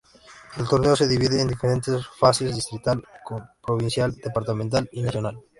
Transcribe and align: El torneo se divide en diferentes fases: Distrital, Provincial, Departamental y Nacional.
El 0.57 0.67
torneo 0.67 0.95
se 0.95 1.07
divide 1.07 1.39
en 1.39 1.47
diferentes 1.47 2.07
fases: 2.17 2.55
Distrital, 2.55 3.03
Provincial, 3.63 4.15
Departamental 4.15 4.89
y 4.93 5.03
Nacional. 5.03 5.37